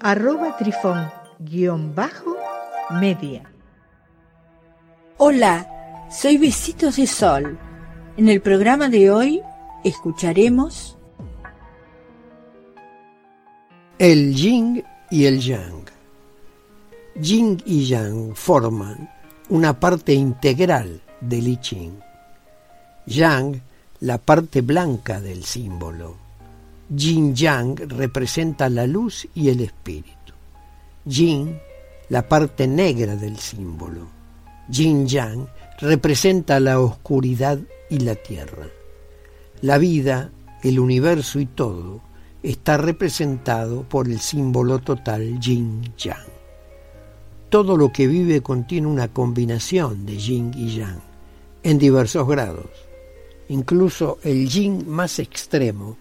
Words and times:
arroba 0.00 0.56
trifón-media. 0.56 3.42
Hola, 5.18 6.06
soy 6.10 6.38
Besitos 6.38 6.96
de 6.96 7.06
Sol. 7.06 7.58
En 8.16 8.28
el 8.28 8.40
programa 8.40 8.88
de 8.88 9.10
hoy 9.10 9.42
escucharemos 9.84 10.96
el 13.98 14.34
yin 14.34 14.82
y 15.10 15.26
el 15.26 15.40
yang. 15.40 15.84
Yin 17.14 17.62
y 17.64 17.86
yang 17.86 18.34
forman 18.34 19.08
una 19.48 19.78
parte 19.78 20.12
integral 20.12 21.00
del 21.20 21.48
I 21.48 21.56
Ching. 21.58 22.00
Yang, 23.06 23.62
la 24.00 24.18
parte 24.18 24.60
blanca 24.60 25.20
del 25.20 25.44
símbolo. 25.44 26.25
Yin 26.88 27.34
Yang 27.34 27.88
representa 27.88 28.68
la 28.68 28.86
luz 28.86 29.26
y 29.34 29.48
el 29.48 29.60
espíritu. 29.60 30.32
Yin, 31.04 31.58
la 32.10 32.28
parte 32.28 32.68
negra 32.68 33.16
del 33.16 33.38
símbolo. 33.38 34.08
Yin 34.68 35.06
Yang 35.06 35.48
representa 35.80 36.60
la 36.60 36.78
oscuridad 36.78 37.58
y 37.90 37.98
la 37.98 38.14
tierra. 38.14 38.68
La 39.62 39.78
vida, 39.78 40.30
el 40.62 40.78
universo 40.78 41.40
y 41.40 41.46
todo 41.46 42.02
está 42.42 42.76
representado 42.76 43.82
por 43.82 44.06
el 44.06 44.20
símbolo 44.20 44.78
total 44.78 45.40
Yin 45.40 45.92
Yang. 45.98 46.28
Todo 47.48 47.76
lo 47.76 47.90
que 47.90 48.06
vive 48.06 48.42
contiene 48.42 48.86
una 48.86 49.08
combinación 49.08 50.06
de 50.06 50.18
Yin 50.18 50.52
y 50.54 50.76
Yang 50.76 51.00
en 51.64 51.78
diversos 51.78 52.28
grados. 52.28 52.70
Incluso 53.48 54.18
el 54.22 54.48
Yin 54.48 54.88
más 54.88 55.18
extremo 55.18 55.96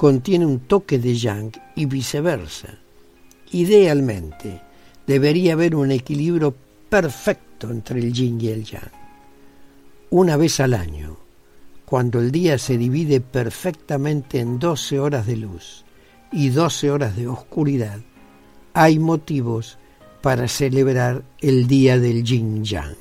contiene 0.00 0.46
un 0.46 0.60
toque 0.60 0.98
de 0.98 1.14
yang 1.14 1.52
y 1.76 1.84
viceversa. 1.84 2.68
Idealmente, 3.52 4.62
debería 5.06 5.52
haber 5.52 5.76
un 5.76 5.90
equilibrio 5.90 6.56
perfecto 6.88 7.70
entre 7.70 8.00
el 8.00 8.10
yin 8.10 8.40
y 8.40 8.48
el 8.48 8.64
yang. 8.64 8.90
Una 10.08 10.38
vez 10.38 10.58
al 10.60 10.72
año, 10.72 11.18
cuando 11.84 12.18
el 12.18 12.32
día 12.32 12.56
se 12.56 12.78
divide 12.78 13.20
perfectamente 13.20 14.40
en 14.40 14.58
12 14.58 14.98
horas 14.98 15.26
de 15.26 15.36
luz 15.36 15.84
y 16.32 16.48
12 16.48 16.90
horas 16.90 17.14
de 17.14 17.28
oscuridad, 17.28 18.00
hay 18.72 18.98
motivos 18.98 19.76
para 20.22 20.48
celebrar 20.48 21.24
el 21.42 21.66
día 21.66 21.98
del 21.98 22.24
yin 22.24 22.64
yang. 22.64 22.96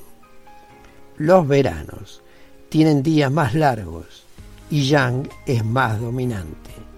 Los 1.16 1.48
veranos 1.48 2.22
tienen 2.68 3.02
días 3.02 3.32
más 3.32 3.56
largos 3.56 4.26
y 4.70 4.82
yang 4.84 5.30
es 5.46 5.64
más 5.64 5.98
dominante. 5.98 6.89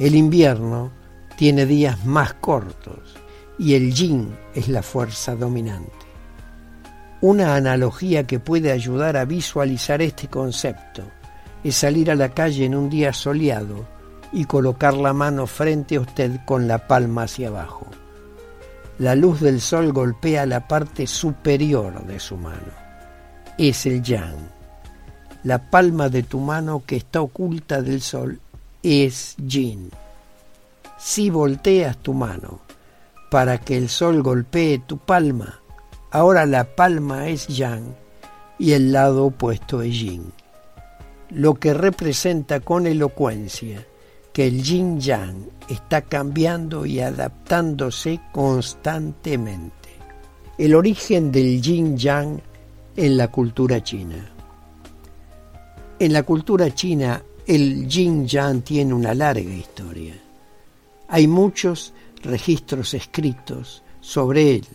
El 0.00 0.14
invierno 0.14 0.90
tiene 1.36 1.66
días 1.66 2.06
más 2.06 2.32
cortos 2.32 3.18
y 3.58 3.74
el 3.74 3.92
yin 3.92 4.34
es 4.54 4.68
la 4.68 4.82
fuerza 4.82 5.36
dominante. 5.36 5.92
Una 7.20 7.54
analogía 7.54 8.26
que 8.26 8.40
puede 8.40 8.72
ayudar 8.72 9.18
a 9.18 9.26
visualizar 9.26 10.00
este 10.00 10.26
concepto 10.28 11.02
es 11.62 11.76
salir 11.76 12.10
a 12.10 12.14
la 12.14 12.30
calle 12.30 12.64
en 12.64 12.74
un 12.74 12.88
día 12.88 13.12
soleado 13.12 13.86
y 14.32 14.46
colocar 14.46 14.94
la 14.94 15.12
mano 15.12 15.46
frente 15.46 15.96
a 15.96 16.00
usted 16.00 16.40
con 16.46 16.66
la 16.66 16.86
palma 16.86 17.24
hacia 17.24 17.48
abajo. 17.48 17.86
La 18.98 19.14
luz 19.14 19.40
del 19.40 19.60
sol 19.60 19.92
golpea 19.92 20.46
la 20.46 20.66
parte 20.66 21.06
superior 21.06 22.06
de 22.06 22.18
su 22.18 22.38
mano. 22.38 22.72
Es 23.58 23.84
el 23.84 24.02
yang. 24.02 24.48
La 25.42 25.58
palma 25.58 26.08
de 26.08 26.22
tu 26.22 26.40
mano 26.40 26.84
que 26.86 26.96
está 26.96 27.20
oculta 27.20 27.82
del 27.82 28.00
sol 28.00 28.40
es 28.82 29.36
yin. 29.36 29.90
Si 30.98 31.30
volteas 31.30 31.98
tu 31.98 32.14
mano 32.14 32.60
para 33.30 33.58
que 33.58 33.76
el 33.76 33.88
sol 33.88 34.22
golpee 34.22 34.78
tu 34.78 34.98
palma, 34.98 35.60
ahora 36.10 36.46
la 36.46 36.64
palma 36.64 37.28
es 37.28 37.46
yang 37.46 37.94
y 38.58 38.72
el 38.72 38.92
lado 38.92 39.26
opuesto 39.26 39.82
es 39.82 39.94
yin. 39.98 40.32
Lo 41.30 41.54
que 41.54 41.74
representa 41.74 42.60
con 42.60 42.86
elocuencia 42.86 43.86
que 44.32 44.46
el 44.46 44.62
yin 44.62 45.00
yang 45.00 45.48
está 45.68 46.02
cambiando 46.02 46.86
y 46.86 47.00
adaptándose 47.00 48.20
constantemente. 48.32 49.90
El 50.58 50.74
origen 50.74 51.32
del 51.32 51.62
yin 51.62 51.96
yang 51.96 52.40
en 52.96 53.16
la 53.16 53.28
cultura 53.28 53.82
china. 53.82 54.30
En 55.98 56.12
la 56.12 56.22
cultura 56.22 56.74
china 56.74 57.22
el 57.50 57.88
yin 57.88 58.28
yang 58.28 58.62
tiene 58.62 58.94
una 58.94 59.12
larga 59.12 59.52
historia. 59.52 60.14
Hay 61.08 61.26
muchos 61.26 61.92
registros 62.22 62.94
escritos 62.94 63.82
sobre 64.00 64.54
él, 64.54 64.66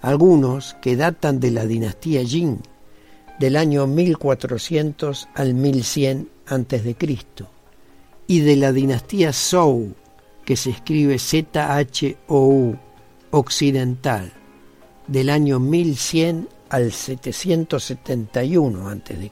algunos 0.00 0.74
que 0.80 0.96
datan 0.96 1.38
de 1.38 1.50
la 1.50 1.66
dinastía 1.66 2.24
Jin, 2.24 2.62
del 3.38 3.56
año 3.56 3.86
1400 3.86 5.28
al 5.34 5.52
1100 5.52 6.30
a.C., 6.46 6.96
y 8.26 8.40
de 8.40 8.56
la 8.56 8.72
dinastía 8.72 9.30
Zhou, 9.34 9.92
que 10.46 10.56
se 10.56 10.70
escribe 10.70 11.18
Z-H-O-U, 11.18 12.74
occidental, 13.32 14.32
del 15.06 15.28
año 15.28 15.60
1100 15.60 16.48
al 16.70 16.90
771 16.90 18.88
a.C. 18.88 19.30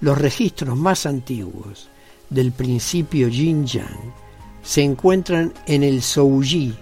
Los 0.00 0.18
registros 0.18 0.76
más 0.76 1.06
antiguos 1.06 1.88
del 2.30 2.52
principio 2.52 3.28
Yin 3.28 3.66
Yang 3.66 4.14
se 4.62 4.82
encuentran 4.82 5.52
en 5.66 5.82
el 5.82 6.02
Zhouyi, 6.02 6.74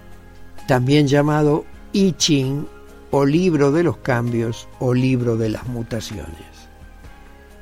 también 0.68 1.06
llamado 1.06 1.64
I 1.92 2.12
Ching 2.12 2.66
o 3.10 3.24
libro 3.24 3.72
de 3.72 3.84
los 3.84 3.96
cambios 3.98 4.68
o 4.80 4.92
libro 4.92 5.38
de 5.38 5.48
las 5.48 5.66
mutaciones, 5.66 6.26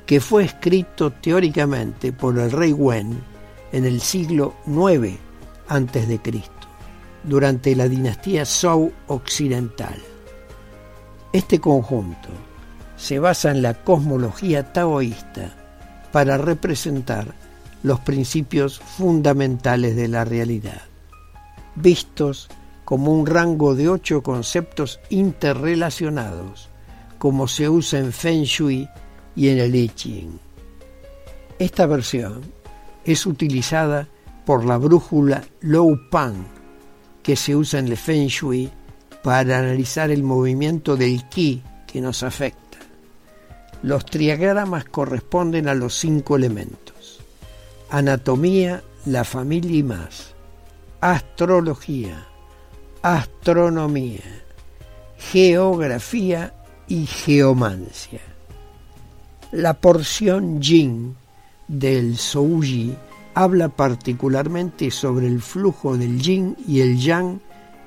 que 0.06 0.20
fue 0.20 0.44
escrito 0.44 1.12
teóricamente 1.12 2.12
por 2.12 2.36
el 2.38 2.50
rey 2.50 2.72
Wen 2.72 3.22
en 3.70 3.84
el 3.84 4.00
siglo 4.00 4.54
IX 4.66 5.18
a.C., 5.68 6.20
durante 7.22 7.76
la 7.76 7.88
dinastía 7.88 8.44
Zhou 8.44 8.92
occidental. 9.06 9.96
Este 11.32 11.60
conjunto 11.60 12.28
se 12.96 13.18
basa 13.18 13.50
en 13.50 13.62
la 13.62 13.74
cosmología 13.74 14.72
taoísta 14.72 15.52
para 16.12 16.38
representar 16.38 17.34
los 17.82 18.00
principios 18.00 18.78
fundamentales 18.78 19.96
de 19.96 20.08
la 20.08 20.24
realidad, 20.24 20.82
vistos 21.74 22.48
como 22.84 23.12
un 23.12 23.26
rango 23.26 23.74
de 23.74 23.88
ocho 23.88 24.22
conceptos 24.22 25.00
interrelacionados, 25.10 26.70
como 27.18 27.48
se 27.48 27.68
usa 27.68 27.98
en 27.98 28.12
Feng 28.12 28.44
Shui 28.44 28.88
y 29.36 29.48
en 29.48 29.58
el 29.58 29.74
I 29.74 29.88
Ching. 29.88 30.38
Esta 31.58 31.86
versión 31.86 32.42
es 33.04 33.26
utilizada 33.26 34.08
por 34.44 34.64
la 34.64 34.76
brújula 34.78 35.42
Lou 35.60 35.98
Pan, 36.10 36.46
que 37.22 37.36
se 37.36 37.56
usa 37.56 37.80
en 37.80 37.88
el 37.88 37.96
Feng 37.96 38.28
Shui 38.28 38.70
para 39.22 39.58
analizar 39.58 40.10
el 40.10 40.22
movimiento 40.22 40.96
del 40.96 41.26
Qi 41.28 41.62
que 41.86 42.00
nos 42.00 42.22
afecta. 42.22 42.63
Los 43.84 44.06
triagramas 44.06 44.86
corresponden 44.86 45.68
a 45.68 45.74
los 45.74 45.94
cinco 45.94 46.36
elementos. 46.36 47.20
Anatomía, 47.90 48.82
la 49.04 49.24
familia 49.24 49.76
y 49.76 49.82
más. 49.82 50.32
Astrología, 51.02 52.26
astronomía, 53.02 54.42
geografía 55.18 56.54
y 56.88 57.04
geomancia. 57.04 58.22
La 59.52 59.74
porción 59.74 60.62
yin 60.62 61.14
del 61.68 62.16
Souji 62.16 62.96
habla 63.34 63.68
particularmente 63.68 64.90
sobre 64.90 65.26
el 65.26 65.42
flujo 65.42 65.98
del 65.98 66.22
yin 66.22 66.56
y 66.66 66.80
el 66.80 66.98
yang 66.98 67.38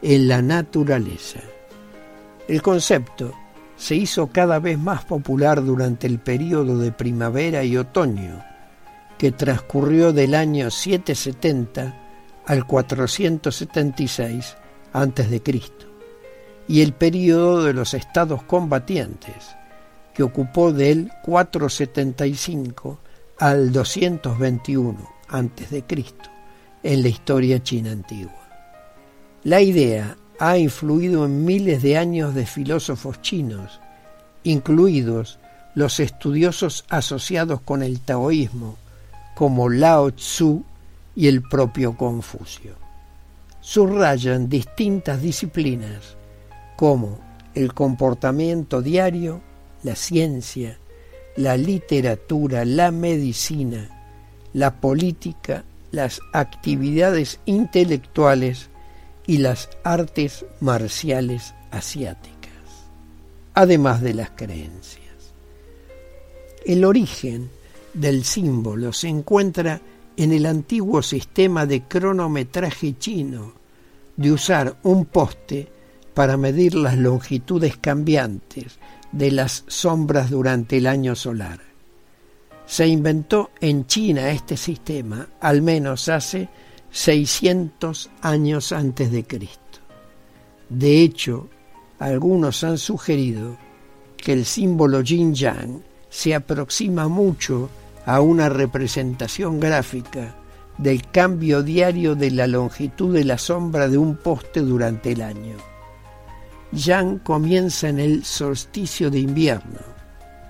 en 0.03 0.27
la 0.27 0.43
naturaleza. 0.43 1.39
El 2.47 2.61
concepto 2.61 3.33
se 3.77 3.95
hizo 3.95 4.27
cada 4.27 4.59
vez 4.59 4.77
más 4.77 5.05
popular 5.05 5.63
durante 5.63 6.07
el 6.07 6.19
período 6.19 6.79
de 6.79 6.91
primavera 6.91 7.63
y 7.63 7.77
otoño, 7.77 8.43
que 9.17 9.31
transcurrió 9.31 10.13
del 10.13 10.35
año 10.35 10.69
770 10.69 11.95
al 12.45 12.65
476 12.65 14.57
antes 14.93 15.29
de 15.29 15.41
Cristo 15.43 15.85
y 16.67 16.81
el 16.81 16.93
período 16.93 17.63
de 17.63 17.73
los 17.73 17.93
estados 17.93 18.43
combatientes, 18.43 19.55
que 20.13 20.23
ocupó 20.23 20.73
del 20.73 21.11
475 21.23 22.99
al 23.39 23.71
221 23.71 24.97
a.C. 25.29 25.83
en 26.83 27.01
la 27.03 27.07
historia 27.07 27.63
china 27.63 27.91
antigua. 27.91 28.47
La 29.43 29.61
idea 29.61 30.17
ha 30.39 30.57
influido 30.57 31.25
en 31.25 31.45
miles 31.45 31.81
de 31.81 31.97
años 31.97 32.35
de 32.35 32.45
filósofos 32.45 33.21
chinos, 33.21 33.79
incluidos 34.43 35.39
los 35.75 35.99
estudiosos 35.99 36.85
asociados 36.89 37.61
con 37.61 37.83
el 37.83 37.99
taoísmo, 37.99 38.77
como 39.35 39.69
Lao 39.69 40.11
Tzu 40.11 40.63
y 41.15 41.27
el 41.27 41.41
propio 41.41 41.95
Confucio. 41.95 42.75
Subrayan 43.61 44.49
distintas 44.49 45.21
disciplinas 45.21 46.15
como 46.75 47.19
el 47.53 47.73
comportamiento 47.73 48.81
diario, 48.81 49.41
la 49.83 49.95
ciencia, 49.95 50.77
la 51.35 51.57
literatura, 51.57 52.65
la 52.65 52.91
medicina, 52.91 53.89
la 54.53 54.79
política, 54.79 55.63
las 55.91 56.19
actividades 56.33 57.39
intelectuales 57.45 58.69
y 59.27 59.37
las 59.37 59.69
artes 59.83 60.45
marciales 60.61 61.53
asiáticas, 61.69 62.87
además 63.53 64.01
de 64.01 64.13
las 64.13 64.31
creencias. 64.31 65.03
El 66.65 66.85
origen 66.85 67.49
del 67.93 68.23
símbolo 68.23 68.93
se 68.93 69.09
encuentra 69.09 69.81
en 70.15 70.31
el 70.31 70.45
antiguo 70.45 71.01
sistema 71.03 71.65
de 71.65 71.83
cronometraje 71.83 72.97
chino 72.97 73.53
de 74.15 74.31
usar 74.31 74.77
un 74.83 75.05
poste 75.05 75.67
para 76.13 76.37
medir 76.37 76.73
las 76.73 76.97
longitudes 76.97 77.77
cambiantes 77.77 78.79
de 79.11 79.31
las 79.31 79.63
sombras 79.67 80.29
durante 80.29 80.77
el 80.77 80.87
año 80.87 81.15
solar. 81.15 81.59
Se 82.65 82.87
inventó 82.87 83.51
en 83.61 83.85
China 83.85 84.31
este 84.31 84.57
sistema 84.57 85.27
al 85.39 85.61
menos 85.61 86.09
hace 86.09 86.49
600 86.91 88.09
años 88.21 88.71
antes 88.71 89.11
de 89.11 89.23
Cristo. 89.25 89.79
De 90.69 91.01
hecho, 91.01 91.49
algunos 91.99 92.63
han 92.63 92.77
sugerido 92.77 93.57
que 94.17 94.33
el 94.33 94.45
símbolo 94.45 95.01
yin 95.01 95.33
yang 95.33 95.81
se 96.09 96.35
aproxima 96.35 97.07
mucho 97.07 97.69
a 98.05 98.21
una 98.21 98.49
representación 98.49 99.59
gráfica 99.59 100.35
del 100.77 101.09
cambio 101.09 101.63
diario 101.63 102.15
de 102.15 102.31
la 102.31 102.47
longitud 102.47 103.13
de 103.13 103.23
la 103.23 103.37
sombra 103.37 103.87
de 103.87 103.97
un 103.97 104.15
poste 104.17 104.61
durante 104.61 105.11
el 105.11 105.21
año. 105.21 105.55
Yang 106.71 107.19
comienza 107.19 107.89
en 107.89 107.99
el 107.99 108.23
solsticio 108.25 109.09
de 109.09 109.19
invierno 109.19 109.79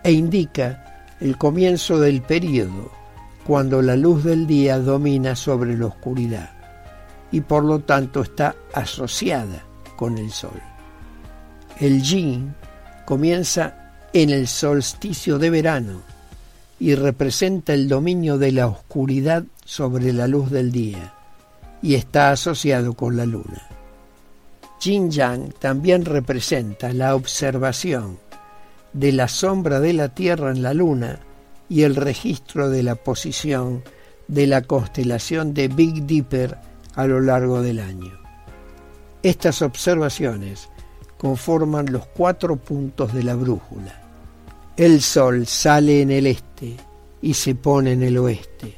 e 0.03 0.11
indica 0.11 1.15
el 1.19 1.37
comienzo 1.37 1.99
del 1.99 2.21
período 2.21 2.91
cuando 3.47 3.81
la 3.81 3.95
luz 3.95 4.25
del 4.25 4.45
día 4.45 4.77
domina 4.77 5.33
sobre 5.33 5.77
la 5.77 5.85
oscuridad 5.85 6.49
y 7.31 7.39
por 7.39 7.63
lo 7.63 7.79
tanto 7.79 8.21
está 8.21 8.53
asociada 8.73 9.63
con 9.95 10.17
el 10.17 10.31
sol. 10.31 10.61
El 11.79 12.01
yin 12.01 12.53
comienza 13.05 13.93
en 14.11 14.31
el 14.31 14.49
solsticio 14.49 15.39
de 15.39 15.49
verano 15.49 16.01
y 16.77 16.93
representa 16.95 17.73
el 17.73 17.87
dominio 17.87 18.37
de 18.37 18.51
la 18.51 18.67
oscuridad 18.67 19.45
sobre 19.63 20.11
la 20.11 20.27
luz 20.27 20.51
del 20.51 20.73
día 20.73 21.13
y 21.81 21.95
está 21.95 22.31
asociado 22.31 22.95
con 22.95 23.15
la 23.15 23.25
luna. 23.25 23.65
Yin 24.81 25.09
Yang 25.09 25.53
también 25.53 26.03
representa 26.03 26.91
la 26.91 27.15
observación 27.15 28.19
de 28.91 29.13
la 29.13 29.29
sombra 29.29 29.79
de 29.79 29.93
la 29.93 30.09
Tierra 30.09 30.51
en 30.51 30.61
la 30.61 30.73
Luna 30.73 31.19
y 31.69 31.83
el 31.83 31.95
registro 31.95 32.69
de 32.69 32.83
la 32.83 32.95
posición 32.95 33.83
de 34.27 34.47
la 34.47 34.61
constelación 34.61 35.53
de 35.53 35.67
Big 35.67 36.05
Dipper 36.05 36.57
a 36.95 37.05
lo 37.07 37.21
largo 37.21 37.61
del 37.61 37.79
año. 37.79 38.11
Estas 39.23 39.61
observaciones 39.61 40.69
conforman 41.17 41.91
los 41.91 42.05
cuatro 42.07 42.55
puntos 42.57 43.13
de 43.13 43.23
la 43.23 43.35
brújula. 43.35 44.01
El 44.75 45.01
Sol 45.01 45.47
sale 45.47 46.01
en 46.01 46.11
el 46.11 46.27
este 46.27 46.75
y 47.21 47.33
se 47.33 47.55
pone 47.55 47.93
en 47.93 48.03
el 48.03 48.17
oeste. 48.17 48.75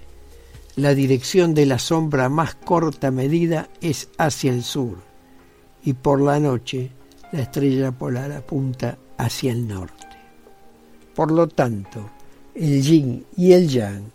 La 0.75 0.93
dirección 0.93 1.53
de 1.53 1.65
la 1.65 1.77
sombra 1.77 2.29
más 2.29 2.55
corta 2.55 3.11
medida 3.11 3.69
es 3.81 4.07
hacia 4.17 4.51
el 4.51 4.63
sur 4.63 4.97
y 5.83 5.93
por 5.93 6.21
la 6.21 6.39
noche 6.39 6.91
la 7.31 7.41
estrella 7.41 7.91
polar 7.91 8.31
apunta 8.31 8.97
hacia 9.17 9.51
el 9.51 9.67
norte. 9.67 10.07
Por 11.15 11.31
lo 11.31 11.47
tanto, 11.47 12.09
el 12.59 12.81
yin 12.81 13.25
y 13.37 13.53
el 13.53 13.69
yang 13.69 14.11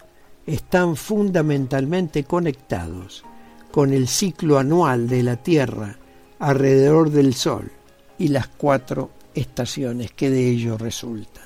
están 0.46 0.96
fundamentalmente 0.96 2.24
conectados 2.24 3.24
con 3.72 3.94
el 3.94 4.06
ciclo 4.06 4.58
anual 4.58 5.08
de 5.08 5.22
la 5.22 5.36
Tierra 5.36 5.96
alrededor 6.38 7.10
del 7.10 7.32
Sol 7.32 7.72
y 8.18 8.28
las 8.28 8.48
cuatro 8.48 9.10
estaciones 9.34 10.12
que 10.12 10.28
de 10.28 10.46
ello 10.46 10.76
resultan. 10.76 11.42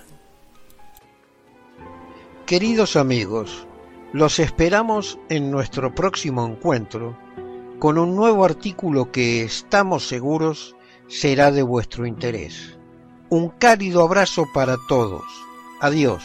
Queridos 2.46 2.96
amigos, 2.96 3.64
los 4.12 4.40
esperamos 4.40 5.20
en 5.28 5.52
nuestro 5.52 5.94
próximo 5.94 6.44
encuentro 6.44 7.16
con 7.78 7.96
un 7.96 8.16
nuevo 8.16 8.44
artículo 8.44 9.12
que 9.12 9.44
estamos 9.44 10.08
seguros 10.08 10.74
será 11.06 11.52
de 11.52 11.62
vuestro 11.62 12.06
interés. 12.06 12.76
Un 13.30 13.50
cálido 13.50 14.02
abrazo 14.02 14.46
para 14.52 14.76
todos. 14.88 15.22
Adiós. 15.80 16.24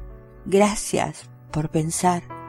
gracias 0.45 1.29
por 1.51 1.69
pensar. 1.69 2.40